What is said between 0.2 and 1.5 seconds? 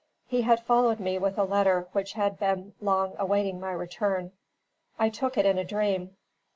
He had followed me with a